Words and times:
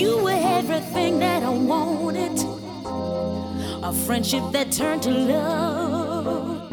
You 0.00 0.16
were 0.24 0.30
everything 0.30 1.18
that 1.18 1.42
I 1.42 1.50
wanted. 1.50 2.38
A 3.82 3.92
friendship 3.92 4.42
that 4.52 4.72
turned 4.72 5.02
to 5.02 5.10
love. 5.10 6.72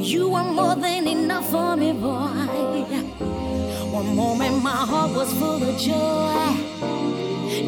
You 0.00 0.28
were 0.28 0.42
more 0.42 0.74
than 0.74 1.06
enough 1.06 1.48
for 1.52 1.76
me, 1.76 1.92
boy. 1.92 2.82
One 3.92 4.16
moment 4.16 4.60
my 4.60 4.70
heart 4.70 5.12
was 5.12 5.32
full 5.34 5.62
of 5.62 5.78
joy. 5.78 6.56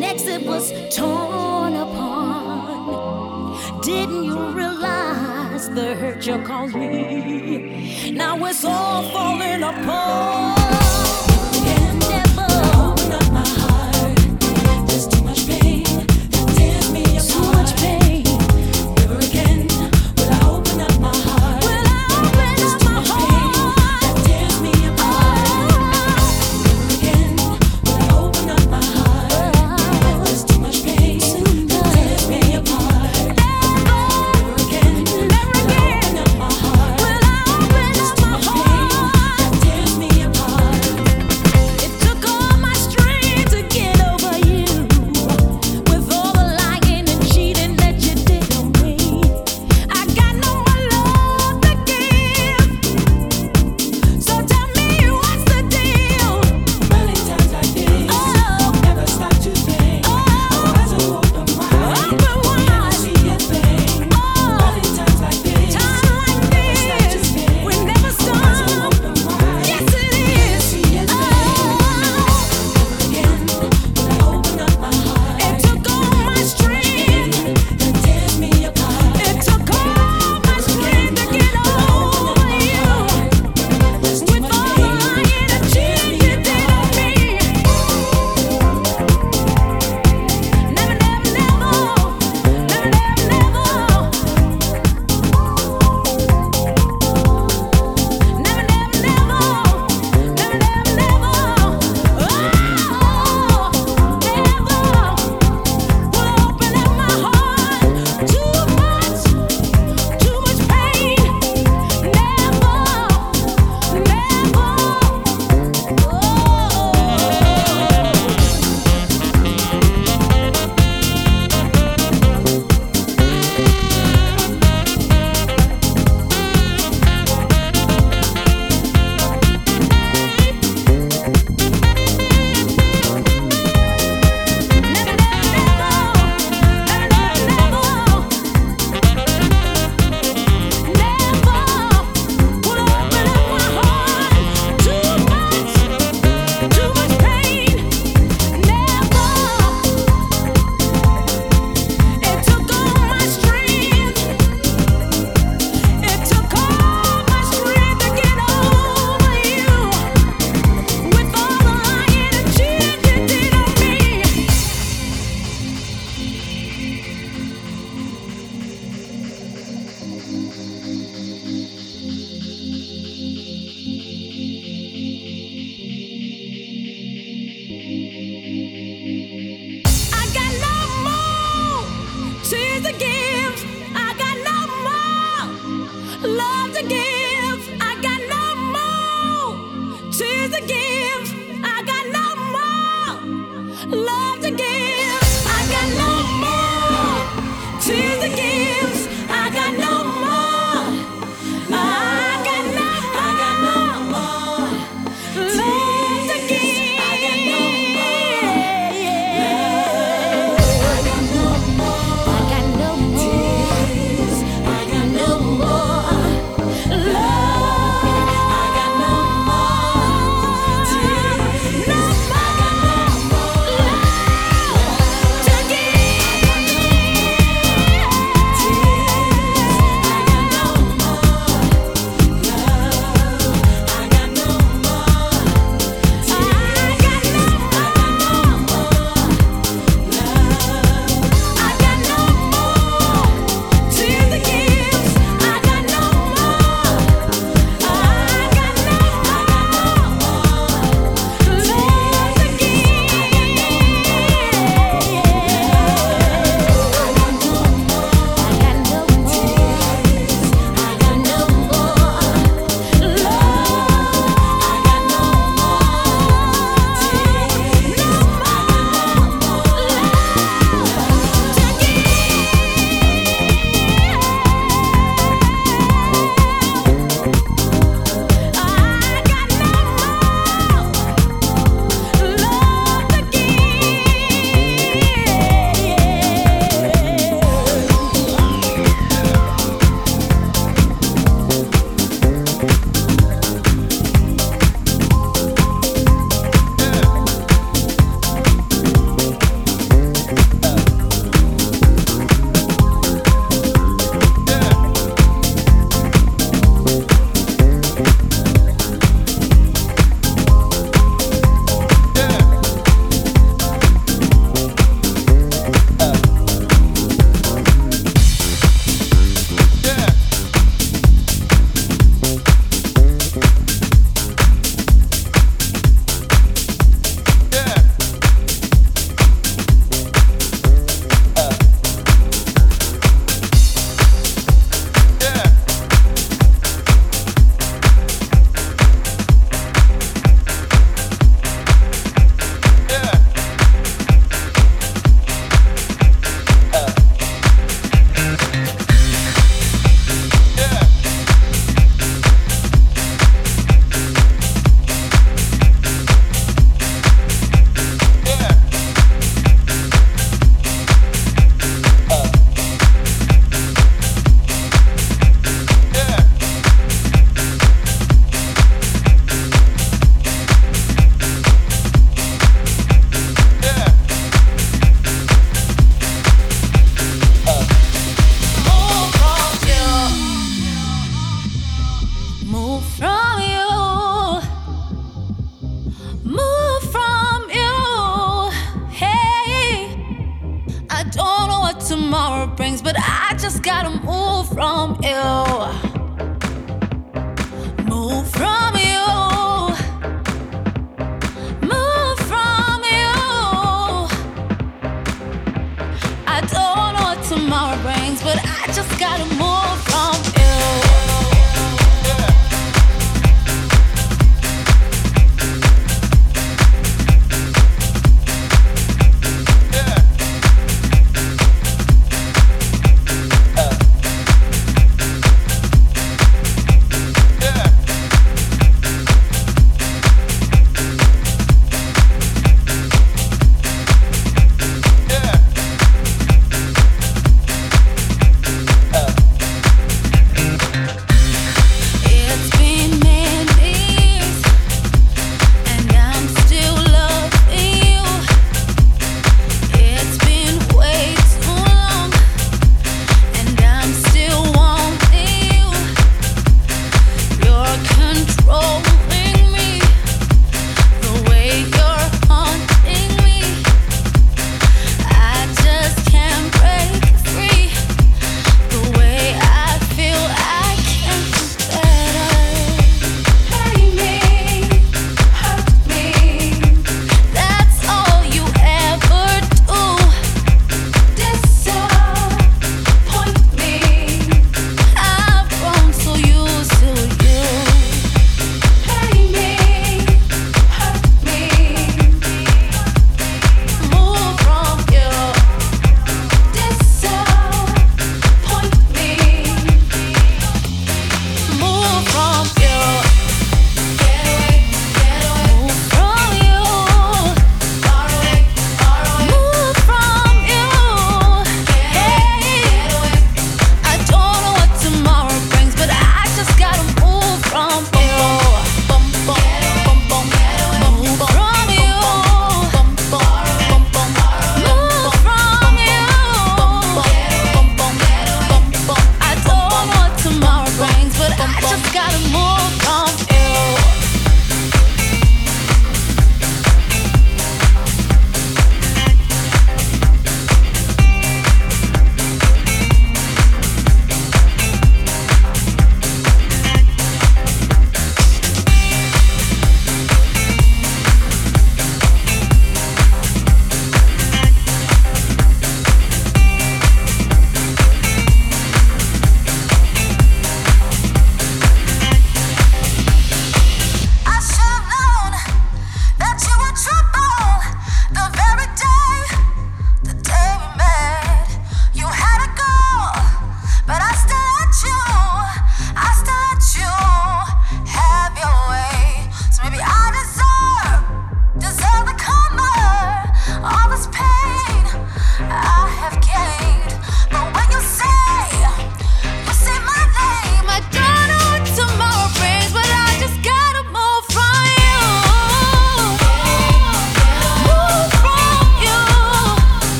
Next 0.00 0.26
it 0.26 0.44
was 0.44 0.72
torn 0.92 1.74
apart. 1.74 3.62
Didn't 3.84 4.24
you 4.24 4.48
realize 4.48 5.70
the 5.70 5.94
hurt 5.94 6.26
you 6.26 6.38
caused 6.42 6.74
me? 6.74 8.10
Now 8.10 8.44
it's 8.44 8.64
all 8.64 9.04
falling 9.10 9.62
apart. 9.62 10.85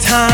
Time. 0.00 0.33